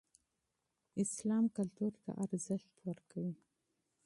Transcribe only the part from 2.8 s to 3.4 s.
ورکوي.